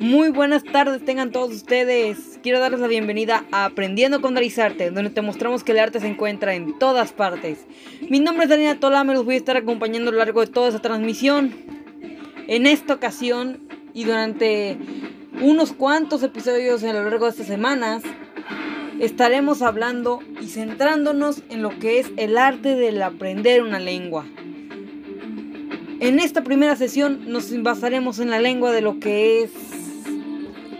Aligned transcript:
Muy 0.00 0.28
buenas 0.28 0.62
tardes 0.62 1.04
tengan 1.04 1.32
todos 1.32 1.52
ustedes. 1.52 2.38
Quiero 2.40 2.60
darles 2.60 2.78
la 2.78 2.86
bienvenida 2.86 3.44
a 3.50 3.64
Aprendiendo 3.64 4.20
con 4.20 4.32
Darizarte, 4.32 4.92
donde 4.92 5.10
te 5.10 5.22
mostramos 5.22 5.64
que 5.64 5.72
el 5.72 5.80
arte 5.80 5.98
se 5.98 6.06
encuentra 6.06 6.54
en 6.54 6.78
todas 6.78 7.10
partes. 7.10 7.66
Mi 8.08 8.20
nombre 8.20 8.44
es 8.44 8.50
Daniela 8.50 8.78
Tolame, 8.78 9.14
los 9.14 9.24
voy 9.24 9.34
a 9.34 9.38
estar 9.38 9.56
acompañando 9.56 10.10
a 10.10 10.12
lo 10.12 10.18
largo 10.18 10.40
de 10.40 10.46
toda 10.46 10.68
esta 10.68 10.80
transmisión. 10.80 11.52
En 12.46 12.68
esta 12.68 12.94
ocasión 12.94 13.58
y 13.92 14.04
durante 14.04 14.78
unos 15.42 15.72
cuantos 15.72 16.22
episodios 16.22 16.84
a 16.84 16.92
lo 16.92 17.02
largo 17.02 17.24
de 17.24 17.32
estas 17.32 17.48
semanas, 17.48 18.04
estaremos 19.00 19.62
hablando 19.62 20.20
y 20.40 20.46
centrándonos 20.46 21.42
en 21.50 21.60
lo 21.60 21.76
que 21.76 21.98
es 21.98 22.06
el 22.16 22.38
arte 22.38 22.76
del 22.76 23.02
aprender 23.02 23.62
una 23.62 23.80
lengua. 23.80 24.24
En 25.98 26.20
esta 26.20 26.44
primera 26.44 26.76
sesión 26.76 27.24
nos 27.26 27.50
basaremos 27.64 28.20
en 28.20 28.30
la 28.30 28.38
lengua 28.38 28.70
de 28.70 28.82
lo 28.82 29.00
que 29.00 29.42
es 29.42 29.50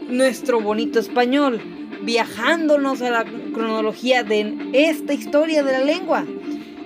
nuestro 0.08 0.60
bonito 0.60 0.98
español, 0.98 1.60
viajándonos 2.02 3.02
a 3.02 3.10
la 3.10 3.24
cronología 3.24 4.22
de 4.22 4.70
esta 4.72 5.12
historia 5.12 5.62
de 5.62 5.72
la 5.72 5.84
lengua. 5.84 6.24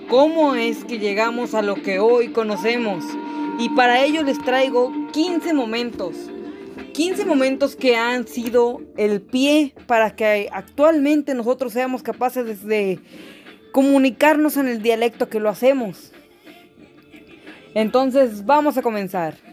¿Cómo 0.09 0.55
es 0.55 0.83
que 0.85 0.99
llegamos 0.99 1.53
a 1.53 1.61
lo 1.61 1.75
que 1.75 1.99
hoy 1.99 2.29
conocemos? 2.29 3.03
Y 3.59 3.69
para 3.69 4.03
ello 4.03 4.23
les 4.23 4.39
traigo 4.39 4.91
15 5.11 5.53
momentos. 5.53 6.29
15 6.93 7.25
momentos 7.25 7.75
que 7.75 7.95
han 7.95 8.27
sido 8.27 8.81
el 8.97 9.21
pie 9.21 9.73
para 9.87 10.15
que 10.15 10.49
actualmente 10.51 11.33
nosotros 11.33 11.73
seamos 11.73 12.03
capaces 12.03 12.63
de 12.65 12.99
comunicarnos 13.71 14.57
en 14.57 14.67
el 14.67 14.81
dialecto 14.81 15.29
que 15.29 15.39
lo 15.39 15.49
hacemos. 15.49 16.11
Entonces 17.73 18.45
vamos 18.45 18.77
a 18.77 18.83
comenzar. 18.83 19.52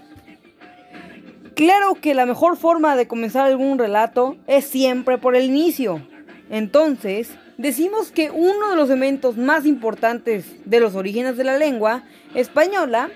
Claro 1.55 1.95
que 1.95 2.15
la 2.15 2.27
mejor 2.27 2.57
forma 2.57 2.97
de 2.97 3.07
comenzar 3.09 3.47
algún 3.47 3.79
relato 3.79 4.37
es 4.47 4.65
siempre 4.65 5.19
por 5.19 5.37
el 5.37 5.45
inicio. 5.45 6.03
Entonces, 6.49 7.31
decimos 7.59 8.11
que 8.11 8.31
uno 8.31 8.71
de 8.71 8.77
los 8.77 8.91
eventos 8.91 9.37
más 9.37 9.67
importantes 9.67 10.47
de 10.65 10.81
los 10.81 10.95
orígenes 10.95 11.37
de 11.37 11.45
la 11.45 11.59
lengua 11.59 12.03
española 12.35 13.11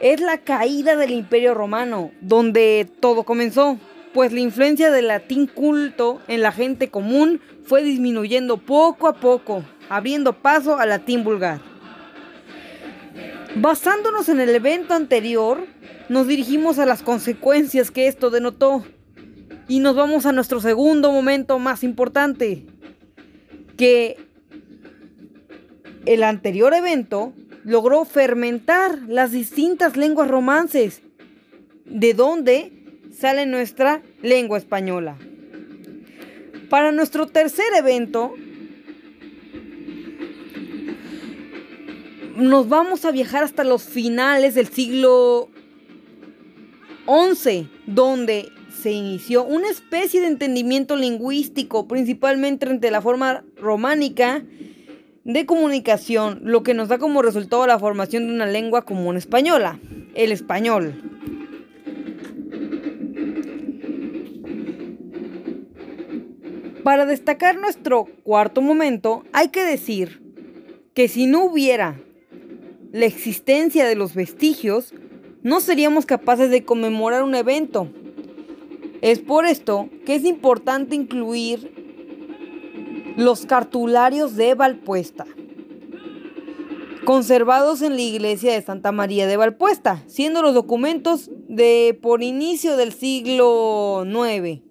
es 0.00 0.20
la 0.20 0.38
caída 0.38 0.96
del 0.96 1.10
Imperio 1.10 1.54
Romano, 1.54 2.10
donde 2.20 2.88
todo 3.00 3.24
comenzó, 3.24 3.78
pues 4.14 4.32
la 4.32 4.40
influencia 4.40 4.90
del 4.90 5.08
latín 5.08 5.46
culto 5.46 6.20
en 6.28 6.42
la 6.42 6.52
gente 6.52 6.88
común 6.88 7.40
fue 7.64 7.82
disminuyendo 7.82 8.56
poco 8.58 9.08
a 9.08 9.16
poco, 9.16 9.62
abriendo 9.88 10.32
paso 10.32 10.78
al 10.78 10.88
latín 10.90 11.24
vulgar. 11.24 11.60
Basándonos 13.58 14.28
en 14.28 14.38
el 14.40 14.54
evento 14.54 14.92
anterior, 14.92 15.66
nos 16.10 16.28
dirigimos 16.28 16.78
a 16.78 16.84
las 16.84 17.02
consecuencias 17.02 17.90
que 17.90 18.06
esto 18.06 18.28
denotó 18.28 18.84
y 19.66 19.80
nos 19.80 19.96
vamos 19.96 20.26
a 20.26 20.32
nuestro 20.32 20.60
segundo 20.60 21.10
momento 21.10 21.58
más 21.58 21.82
importante, 21.82 22.66
que 23.78 24.18
el 26.04 26.22
anterior 26.22 26.74
evento 26.74 27.32
logró 27.64 28.04
fermentar 28.04 28.98
las 29.08 29.32
distintas 29.32 29.96
lenguas 29.96 30.28
romances, 30.28 31.00
de 31.86 32.12
donde 32.12 32.72
sale 33.10 33.46
nuestra 33.46 34.02
lengua 34.20 34.58
española. 34.58 35.16
Para 36.68 36.92
nuestro 36.92 37.26
tercer 37.26 37.72
evento, 37.74 38.34
nos 42.36 42.68
vamos 42.68 43.04
a 43.04 43.10
viajar 43.10 43.42
hasta 43.42 43.64
los 43.64 43.82
finales 43.82 44.54
del 44.54 44.68
siglo 44.68 45.48
XI, 47.06 47.68
donde 47.86 48.50
se 48.70 48.92
inició 48.92 49.44
una 49.44 49.70
especie 49.70 50.20
de 50.20 50.26
entendimiento 50.26 50.96
lingüístico, 50.96 51.88
principalmente 51.88 52.68
entre 52.68 52.90
la 52.90 53.00
forma 53.00 53.42
románica 53.56 54.44
de 55.24 55.46
comunicación, 55.46 56.40
lo 56.44 56.62
que 56.62 56.74
nos 56.74 56.88
da 56.88 56.98
como 56.98 57.22
resultado 57.22 57.66
la 57.66 57.78
formación 57.78 58.26
de 58.26 58.34
una 58.34 58.46
lengua 58.46 58.84
común 58.84 59.16
española, 59.16 59.80
el 60.14 60.30
español. 60.30 61.02
Para 66.84 67.06
destacar 67.06 67.56
nuestro 67.58 68.04
cuarto 68.22 68.60
momento, 68.60 69.24
hay 69.32 69.48
que 69.48 69.64
decir 69.64 70.22
que 70.94 71.08
si 71.08 71.26
no 71.26 71.44
hubiera 71.44 72.00
la 72.96 73.04
existencia 73.04 73.86
de 73.86 73.94
los 73.94 74.14
vestigios, 74.14 74.94
no 75.42 75.60
seríamos 75.60 76.06
capaces 76.06 76.48
de 76.48 76.64
conmemorar 76.64 77.24
un 77.24 77.34
evento. 77.34 77.88
Es 79.02 79.18
por 79.18 79.44
esto 79.44 79.90
que 80.06 80.14
es 80.14 80.24
importante 80.24 80.96
incluir 80.96 81.74
los 83.18 83.44
cartularios 83.44 84.34
de 84.34 84.54
Valpuesta, 84.54 85.26
conservados 87.04 87.82
en 87.82 87.96
la 87.96 88.00
iglesia 88.00 88.54
de 88.54 88.62
Santa 88.62 88.92
María 88.92 89.26
de 89.26 89.36
Valpuesta, 89.36 90.02
siendo 90.06 90.40
los 90.40 90.54
documentos 90.54 91.30
de 91.48 91.98
por 92.00 92.22
inicio 92.22 92.78
del 92.78 92.94
siglo 92.94 94.06
IX. 94.06 94.62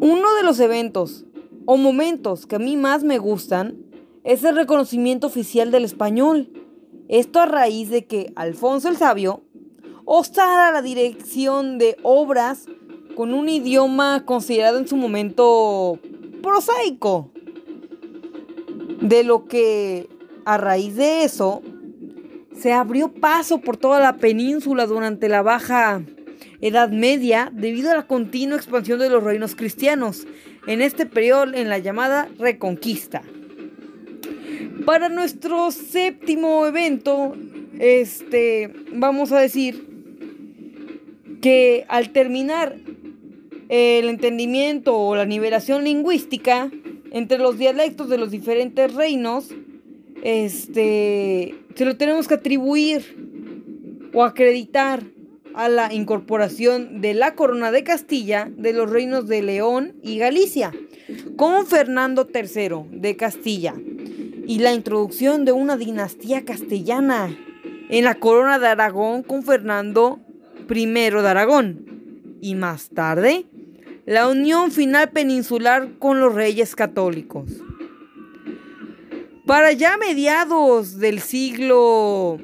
Uno 0.00 0.34
de 0.34 0.42
los 0.42 0.58
eventos 0.58 1.26
o 1.64 1.76
momentos 1.76 2.46
que 2.46 2.56
a 2.56 2.58
mí 2.58 2.76
más 2.76 3.04
me 3.04 3.18
gustan 3.18 3.89
es 4.24 4.44
el 4.44 4.56
reconocimiento 4.56 5.26
oficial 5.26 5.70
del 5.70 5.84
español. 5.84 6.50
Esto 7.08 7.40
a 7.40 7.46
raíz 7.46 7.90
de 7.90 8.06
que 8.06 8.32
Alfonso 8.36 8.88
el 8.88 8.96
Sabio 8.96 9.42
osara 10.04 10.72
la 10.72 10.82
dirección 10.82 11.78
de 11.78 11.96
obras 12.02 12.66
con 13.16 13.32
un 13.34 13.48
idioma 13.48 14.24
considerado 14.24 14.78
en 14.78 14.88
su 14.88 14.96
momento 14.96 15.98
prosaico. 16.42 17.32
De 19.00 19.24
lo 19.24 19.46
que 19.46 20.08
a 20.44 20.58
raíz 20.58 20.96
de 20.96 21.24
eso 21.24 21.62
se 22.54 22.72
abrió 22.72 23.12
paso 23.12 23.58
por 23.58 23.76
toda 23.76 23.98
la 24.00 24.18
península 24.18 24.86
durante 24.86 25.28
la 25.28 25.42
Baja 25.42 26.02
Edad 26.60 26.90
Media 26.90 27.50
debido 27.54 27.90
a 27.90 27.94
la 27.94 28.06
continua 28.06 28.56
expansión 28.56 28.98
de 28.98 29.08
los 29.08 29.24
reinos 29.24 29.54
cristianos 29.54 30.26
en 30.66 30.82
este 30.82 31.06
periodo 31.06 31.54
en 31.54 31.70
la 31.70 31.78
llamada 31.78 32.28
Reconquista. 32.38 33.22
Para 34.84 35.08
nuestro 35.08 35.70
séptimo 35.70 36.66
evento, 36.66 37.34
este, 37.78 38.72
vamos 38.92 39.32
a 39.32 39.40
decir 39.40 39.86
que 41.40 41.84
al 41.88 42.10
terminar 42.10 42.76
el 43.68 44.08
entendimiento 44.08 44.96
o 44.96 45.16
la 45.16 45.26
nivelación 45.26 45.84
lingüística 45.84 46.70
entre 47.12 47.38
los 47.38 47.58
dialectos 47.58 48.08
de 48.08 48.18
los 48.18 48.30
diferentes 48.30 48.94
reinos, 48.94 49.48
este, 50.22 51.54
se 51.74 51.84
lo 51.84 51.96
tenemos 51.96 52.28
que 52.28 52.34
atribuir 52.34 54.10
o 54.12 54.24
acreditar 54.24 55.02
a 55.54 55.68
la 55.68 55.92
incorporación 55.92 57.00
de 57.00 57.14
la 57.14 57.34
corona 57.34 57.72
de 57.72 57.84
Castilla 57.84 58.50
de 58.56 58.72
los 58.72 58.88
reinos 58.88 59.26
de 59.26 59.42
León 59.42 59.94
y 60.02 60.18
Galicia 60.18 60.72
con 61.36 61.66
Fernando 61.66 62.28
III 62.32 62.98
de 62.98 63.16
Castilla 63.16 63.74
y 64.50 64.58
la 64.58 64.74
introducción 64.74 65.44
de 65.44 65.52
una 65.52 65.76
dinastía 65.76 66.44
castellana 66.44 67.38
en 67.88 68.02
la 68.02 68.16
corona 68.16 68.58
de 68.58 68.66
Aragón 68.66 69.22
con 69.22 69.44
Fernando 69.44 70.18
I 70.68 70.86
de 70.86 71.28
Aragón 71.28 72.36
y 72.40 72.56
más 72.56 72.88
tarde 72.88 73.46
la 74.06 74.26
unión 74.26 74.72
final 74.72 75.10
peninsular 75.10 75.96
con 76.00 76.18
los 76.18 76.34
reyes 76.34 76.74
católicos. 76.74 77.48
Para 79.46 79.70
ya 79.70 79.96
mediados 79.96 80.98
del 80.98 81.20
siglo 81.20 82.38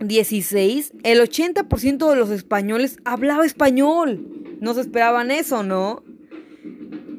XVI, 0.00 0.86
el 1.02 1.20
80% 1.20 2.08
de 2.08 2.16
los 2.16 2.30
españoles 2.30 2.96
hablaba 3.04 3.44
español. 3.44 4.26
No 4.62 4.72
se 4.72 4.80
esperaban 4.80 5.30
eso, 5.30 5.62
¿no? 5.62 6.02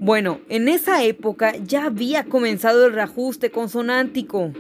Bueno, 0.08 0.40
en 0.48 0.70
esa 0.70 1.04
época 1.04 1.54
ya 1.58 1.84
había 1.84 2.24
comenzado 2.24 2.86
el 2.86 2.94
reajuste 2.94 3.52
consonántico. 3.52 4.54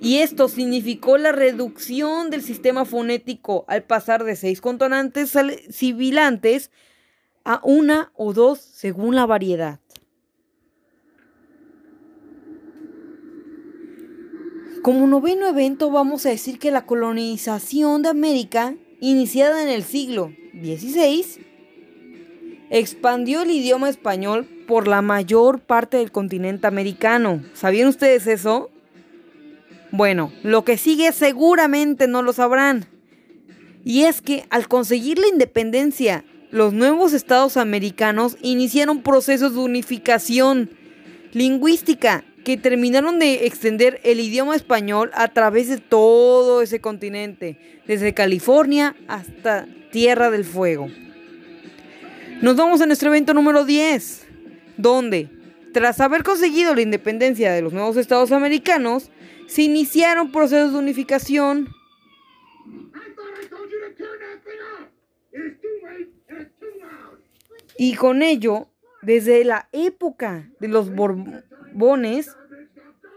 Y 0.00 0.18
esto 0.18 0.46
significó 0.46 1.18
la 1.18 1.32
reducción 1.32 2.30
del 2.30 2.40
sistema 2.40 2.84
fonético 2.84 3.64
al 3.66 3.82
pasar 3.82 4.22
de 4.22 4.36
seis 4.36 4.60
consonantes 4.60 5.36
sibilantes 5.70 6.70
a 7.42 7.60
una 7.64 8.12
o 8.14 8.32
dos 8.32 8.60
según 8.60 9.16
la 9.16 9.26
variedad. 9.26 9.80
Como 14.84 15.08
noveno 15.08 15.48
evento 15.48 15.90
vamos 15.90 16.26
a 16.26 16.28
decir 16.28 16.60
que 16.60 16.70
la 16.70 16.86
colonización 16.86 18.02
de 18.02 18.10
América, 18.10 18.76
iniciada 19.00 19.64
en 19.64 19.68
el 19.68 19.82
siglo 19.82 20.32
XVI, 20.52 21.44
expandió 22.70 23.42
el 23.42 23.50
idioma 23.50 23.88
español 23.88 24.46
por 24.66 24.88
la 24.88 25.02
mayor 25.02 25.60
parte 25.60 25.98
del 25.98 26.12
continente 26.12 26.66
americano. 26.66 27.42
¿Sabían 27.54 27.88
ustedes 27.88 28.26
eso? 28.26 28.70
Bueno, 29.90 30.32
lo 30.42 30.64
que 30.64 30.76
sigue 30.76 31.12
seguramente 31.12 32.08
no 32.08 32.22
lo 32.22 32.32
sabrán. 32.32 32.86
Y 33.84 34.04
es 34.04 34.22
que 34.22 34.46
al 34.50 34.66
conseguir 34.66 35.18
la 35.18 35.28
independencia, 35.28 36.24
los 36.50 36.72
nuevos 36.72 37.12
estados 37.12 37.56
americanos 37.56 38.36
iniciaron 38.40 39.02
procesos 39.02 39.54
de 39.54 39.60
unificación 39.60 40.70
lingüística 41.32 42.24
que 42.44 42.56
terminaron 42.56 43.18
de 43.18 43.46
extender 43.46 44.00
el 44.04 44.20
idioma 44.20 44.54
español 44.54 45.10
a 45.14 45.28
través 45.28 45.68
de 45.68 45.78
todo 45.78 46.62
ese 46.62 46.80
continente, 46.80 47.58
desde 47.86 48.14
California 48.14 48.94
hasta 49.08 49.66
Tierra 49.90 50.30
del 50.30 50.44
Fuego. 50.44 50.88
Nos 52.42 52.56
vamos 52.56 52.80
a 52.80 52.86
nuestro 52.86 53.08
evento 53.08 53.32
número 53.32 53.64
10, 53.64 54.26
donde, 54.76 55.30
tras 55.72 56.00
haber 56.00 56.22
conseguido 56.22 56.74
la 56.74 56.82
independencia 56.82 57.52
de 57.52 57.62
los 57.62 57.72
nuevos 57.72 57.96
estados 57.96 58.32
americanos, 58.32 59.10
se 59.46 59.62
iniciaron 59.62 60.32
procesos 60.32 60.72
de 60.72 60.78
unificación. 60.78 61.68
Y 67.78 67.94
con 67.94 68.22
ello, 68.22 68.68
desde 69.02 69.44
la 69.44 69.68
época 69.72 70.50
de 70.60 70.68
los 70.68 70.94
Borbones, 70.94 72.36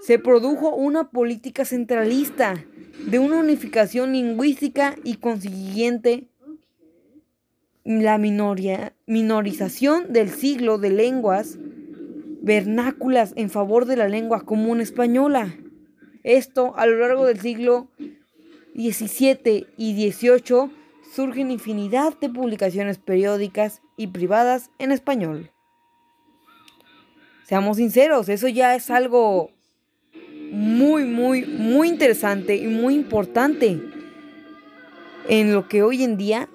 se 0.02 0.20
produjo 0.20 0.76
una 0.76 1.10
política 1.10 1.66
centralista 1.66 2.64
de 3.06 3.20
una 3.20 3.38
unificación 3.38 4.14
lingüística 4.14 4.96
y 5.04 5.18
consiguiente 5.18 6.28
la 7.88 8.18
minoria, 8.18 8.92
minorización 9.06 10.12
del 10.12 10.30
siglo 10.30 10.78
de 10.78 10.90
lenguas 10.90 11.58
vernáculas 12.42 13.32
en 13.38 13.50
favor 13.50 13.86
de 13.86 13.96
la 13.96 14.10
lengua 14.10 14.42
común 14.42 14.82
española. 14.82 15.56
Esto 16.24 16.74
a 16.76 16.86
lo 16.86 16.98
largo 16.98 17.26
del 17.26 17.40
siglo 17.40 17.88
XVII 18.76 19.68
y 19.78 20.12
XVIII 20.12 20.70
surgen 21.14 21.50
infinidad 21.50 22.20
de 22.20 22.30
publicaciones 22.30 22.98
periódicas 22.98 23.82
y 23.96 24.08
privadas 24.08 24.70
en 24.80 24.92
español. 24.92 25.52
Seamos 27.46 27.78
sinceros, 27.78 28.28
eso 28.28 28.50
ya 28.50 28.76
es 28.76 28.92
algo 28.92 29.52
muy, 30.52 31.06
muy, 31.06 31.46
muy 31.46 31.88
interesante 31.88 32.58
y 32.58 32.68
muy 32.68 32.96
importante 32.96 33.82
en 35.30 35.54
lo 35.54 35.70
que 35.70 35.84
hoy 35.84 36.04
en 36.04 36.18
día 36.18 36.50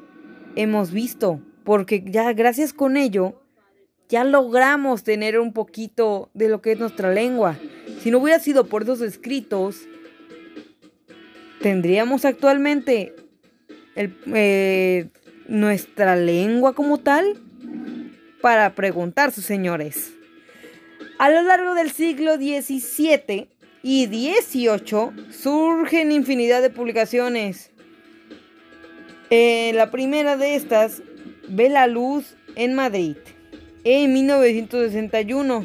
hemos 0.57 0.93
visto, 0.93 1.41
porque 1.65 2.05
ya 2.07 2.33
gracias 2.33 2.73
con 2.73 2.97
ello 2.97 3.43
ya 4.13 4.25
logramos 4.25 5.05
tener 5.05 5.41
un 5.41 5.55
poquito 5.55 6.29
de 6.35 6.51
lo 6.51 6.61
que 6.61 6.73
es 6.73 6.79
nuestra 6.79 7.11
lengua. 7.11 7.57
Si 8.03 8.11
no 8.11 8.19
hubiera 8.19 8.39
sido 8.39 8.67
por 8.67 8.83
esos 8.83 9.01
escritos, 9.01 9.89
tendríamos 11.63 12.27
actualmente 12.27 13.15
eh, 13.97 15.09
nuestra 15.49 16.17
lengua 16.17 16.75
como 16.75 16.99
tal 16.99 17.41
para 18.43 18.75
preguntar 18.75 19.33
sus 19.33 19.47
señores. 19.47 20.13
A 21.19 21.31
lo 21.31 21.41
largo 21.43 21.75
del 21.75 21.91
siglo 21.91 22.35
XVII 22.35 23.49
y 23.83 24.07
XVIII 24.07 25.33
surgen 25.33 26.13
infinidad 26.13 26.61
de 26.61 26.69
publicaciones 26.69 27.72
eh, 29.35 29.73
la 29.73 29.91
primera 29.91 30.37
de 30.37 30.57
estas 30.57 31.03
ve 31.49 31.71
la 31.71 31.87
luz 31.87 32.37
en 32.55 32.75
Madrid 32.75 33.17
en 33.83 34.13
1961 34.13 35.65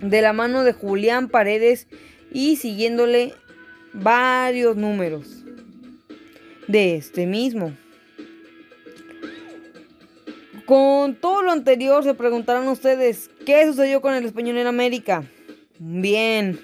de 0.00 0.20
la 0.20 0.32
mano 0.32 0.64
de 0.64 0.72
Julián 0.72 1.28
Paredes 1.28 1.86
y 2.32 2.56
siguiéndole 2.56 3.34
varios 3.92 4.76
números 4.76 5.44
de 6.66 6.96
este 6.96 7.24
mismo. 7.24 7.72
Con 10.66 11.14
todo 11.14 11.42
lo 11.42 11.52
anterior 11.52 12.02
se 12.02 12.14
preguntarán 12.14 12.66
ustedes, 12.66 13.30
¿qué 13.46 13.64
sucedió 13.66 14.00
con 14.00 14.12
el 14.14 14.24
español 14.24 14.58
en 14.58 14.66
América? 14.66 15.22
Bien, 15.78 16.58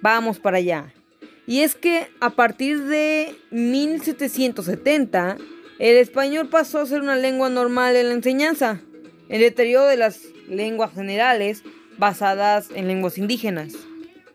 vamos 0.00 0.38
para 0.38 0.58
allá. 0.58 0.94
Y 1.50 1.62
es 1.62 1.74
que 1.74 2.06
a 2.20 2.30
partir 2.30 2.84
de 2.84 3.34
1770, 3.50 5.36
el 5.80 5.96
español 5.96 6.48
pasó 6.48 6.78
a 6.78 6.86
ser 6.86 7.00
una 7.00 7.16
lengua 7.16 7.48
normal 7.48 7.96
en 7.96 8.06
la 8.06 8.14
enseñanza, 8.14 8.80
el 9.28 9.40
deterioro 9.40 9.86
de 9.86 9.96
las 9.96 10.20
lenguas 10.48 10.94
generales 10.94 11.64
basadas 11.98 12.68
en 12.72 12.86
lenguas 12.86 13.18
indígenas, 13.18 13.72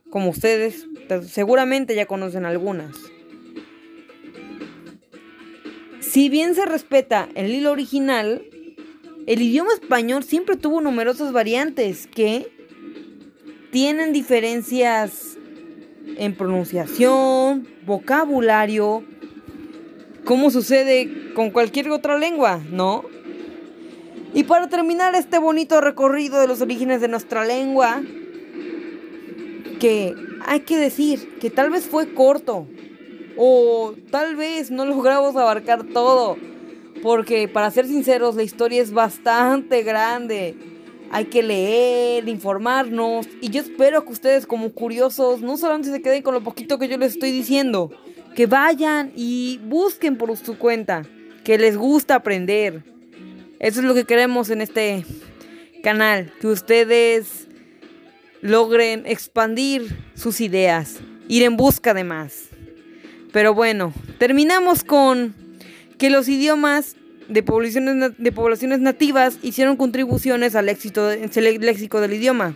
como 0.09 0.29
ustedes 0.29 0.87
seguramente 1.25 1.95
ya 1.95 2.05
conocen 2.05 2.43
algunas. 2.43 2.97
Si 6.01 6.27
bien 6.27 6.53
se 6.53 6.65
respeta 6.65 7.29
el 7.35 7.49
hilo 7.49 7.71
original, 7.71 8.43
el 9.25 9.41
idioma 9.41 9.71
español 9.71 10.25
siempre 10.25 10.57
tuvo 10.57 10.81
numerosas 10.81 11.31
variantes 11.31 12.07
que 12.07 12.51
tienen 13.71 14.11
diferencias 14.11 15.34
en 16.17 16.35
pronunciación, 16.35 17.67
vocabulario, 17.85 19.03
como 20.23 20.51
sucede 20.51 21.33
con 21.33 21.51
cualquier 21.51 21.89
otra 21.89 22.17
lengua, 22.17 22.59
¿no? 22.71 23.03
Y 24.33 24.43
para 24.43 24.67
terminar 24.67 25.15
este 25.15 25.37
bonito 25.39 25.79
recorrido 25.79 26.39
de 26.41 26.47
los 26.47 26.61
orígenes 26.61 26.99
de 26.99 27.07
nuestra 27.07 27.45
lengua, 27.45 28.01
que 29.79 30.15
hay 30.45 30.61
que 30.61 30.77
decir 30.77 31.37
que 31.39 31.49
tal 31.49 31.69
vez 31.69 31.85
fue 31.85 32.13
corto, 32.13 32.67
o 33.37 33.93
tal 34.11 34.35
vez 34.35 34.71
no 34.71 34.85
logramos 34.85 35.35
abarcar 35.35 35.83
todo, 35.83 36.37
porque 37.01 37.47
para 37.47 37.71
ser 37.71 37.87
sinceros 37.87 38.35
la 38.35 38.43
historia 38.43 38.81
es 38.81 38.91
bastante 38.91 39.83
grande 39.83 40.74
hay 41.11 41.25
que 41.25 41.43
leer, 41.43 42.27
informarnos. 42.27 43.27
Y 43.41 43.49
yo 43.49 43.61
espero 43.61 44.05
que 44.05 44.11
ustedes 44.11 44.45
como 44.45 44.71
curiosos 44.71 45.41
no 45.41 45.57
solamente 45.57 45.91
se 45.91 46.01
queden 46.01 46.23
con 46.23 46.33
lo 46.33 46.43
poquito 46.43 46.79
que 46.79 46.87
yo 46.87 46.97
les 46.97 47.13
estoy 47.13 47.31
diciendo, 47.31 47.91
que 48.35 48.45
vayan 48.45 49.11
y 49.15 49.59
busquen 49.63 50.17
por 50.17 50.35
su 50.37 50.57
cuenta, 50.57 51.03
que 51.43 51.57
les 51.57 51.77
gusta 51.77 52.15
aprender. 52.15 52.83
Eso 53.59 53.79
es 53.79 53.85
lo 53.85 53.93
que 53.93 54.05
queremos 54.05 54.49
en 54.49 54.61
este 54.61 55.05
canal, 55.81 56.33
que 56.41 56.47
ustedes 56.47 57.47
logren 58.41 59.03
expandir 59.05 59.97
sus 60.15 60.41
ideas, 60.41 60.99
ir 61.27 61.43
en 61.43 61.57
busca 61.57 61.93
de 61.93 62.03
más. 62.03 62.49
Pero 63.31 63.53
bueno, 63.53 63.93
terminamos 64.17 64.83
con 64.83 65.33
que 65.97 66.09
los 66.09 66.27
idiomas 66.27 66.95
de 67.27 67.43
poblaciones, 67.43 68.13
de 68.17 68.31
poblaciones 68.31 68.79
nativas 68.79 69.39
hicieron 69.41 69.77
contribuciones 69.77 70.55
al 70.55 70.69
éxito 70.69 71.09
léxico 71.11 72.01
del 72.01 72.13
idioma, 72.13 72.55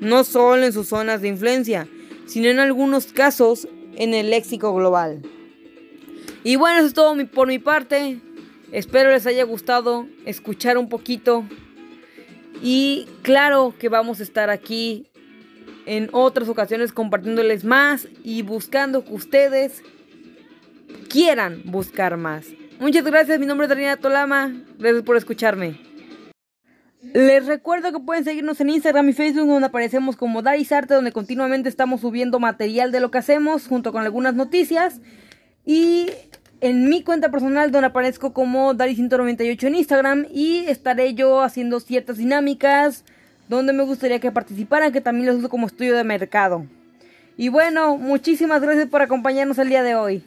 no 0.00 0.24
solo 0.24 0.64
en 0.64 0.72
sus 0.72 0.88
zonas 0.88 1.22
de 1.22 1.28
influencia, 1.28 1.88
sino 2.26 2.48
en 2.48 2.58
algunos 2.58 3.12
casos 3.12 3.68
en 3.96 4.14
el 4.14 4.30
léxico 4.30 4.74
global. 4.74 5.22
Y 6.42 6.56
bueno, 6.56 6.78
eso 6.78 6.86
es 6.86 6.94
todo 6.94 7.14
por 7.26 7.48
mi 7.48 7.58
parte. 7.58 8.20
Espero 8.72 9.10
les 9.10 9.26
haya 9.26 9.44
gustado 9.44 10.06
escuchar 10.24 10.78
un 10.78 10.88
poquito. 10.88 11.44
Y 12.62 13.06
claro 13.22 13.74
que 13.78 13.88
vamos 13.88 14.20
a 14.20 14.22
estar 14.22 14.48
aquí 14.48 15.06
en 15.86 16.08
otras 16.12 16.48
ocasiones 16.48 16.92
compartiéndoles 16.92 17.64
más 17.64 18.08
y 18.22 18.42
buscando 18.42 19.04
que 19.04 19.12
ustedes 19.12 19.82
quieran 21.08 21.62
buscar 21.64 22.16
más. 22.16 22.46
Muchas 22.80 23.04
gracias, 23.04 23.38
mi 23.38 23.44
nombre 23.44 23.66
es 23.66 23.68
Daniela 23.68 23.98
Tolama. 23.98 24.54
Gracias 24.78 25.02
por 25.02 25.18
escucharme. 25.18 25.78
Les 27.12 27.44
recuerdo 27.44 27.92
que 27.92 27.98
pueden 27.98 28.24
seguirnos 28.24 28.58
en 28.62 28.70
Instagram 28.70 29.06
y 29.10 29.12
Facebook 29.12 29.48
donde 29.48 29.66
aparecemos 29.66 30.16
como 30.16 30.40
Daris 30.40 30.72
Arte, 30.72 30.94
donde 30.94 31.12
continuamente 31.12 31.68
estamos 31.68 32.00
subiendo 32.00 32.40
material 32.40 32.90
de 32.90 33.00
lo 33.00 33.10
que 33.10 33.18
hacemos 33.18 33.68
junto 33.68 33.92
con 33.92 34.02
algunas 34.02 34.34
noticias. 34.34 35.02
Y 35.66 36.06
en 36.62 36.88
mi 36.88 37.02
cuenta 37.02 37.30
personal 37.30 37.70
donde 37.70 37.88
aparezco 37.88 38.32
como 38.32 38.72
Dari198 38.72 39.62
en 39.64 39.74
Instagram 39.74 40.26
y 40.32 40.64
estaré 40.66 41.12
yo 41.12 41.42
haciendo 41.42 41.80
ciertas 41.80 42.16
dinámicas 42.16 43.04
donde 43.50 43.74
me 43.74 43.82
gustaría 43.82 44.20
que 44.20 44.32
participaran, 44.32 44.90
que 44.90 45.02
también 45.02 45.26
los 45.26 45.36
uso 45.36 45.50
como 45.50 45.66
estudio 45.66 45.98
de 45.98 46.04
mercado. 46.04 46.64
Y 47.36 47.50
bueno, 47.50 47.98
muchísimas 47.98 48.62
gracias 48.62 48.86
por 48.86 49.02
acompañarnos 49.02 49.58
el 49.58 49.68
día 49.68 49.82
de 49.82 49.96
hoy. 49.96 50.24